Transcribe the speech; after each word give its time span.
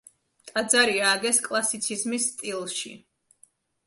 ტაძარი 0.51 0.95
ააგეს 1.09 1.41
კლასიციზმის 1.47 2.25
სტილში. 2.31 2.95